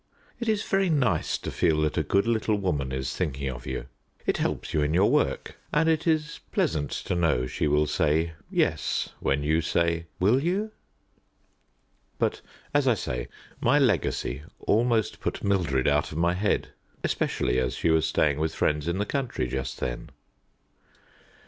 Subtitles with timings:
[0.39, 3.85] It is very nice to feel that a good little woman is thinking of you
[4.25, 8.33] it helps you in your work and it is pleasant to know she will say
[8.49, 10.71] "Yes" when you say "Will you?"
[12.17, 12.41] But,
[12.73, 13.27] as I say,
[13.59, 16.69] my legacy almost put Mildred out of my head,
[17.03, 20.09] especially as she was staying with friends in the country just then.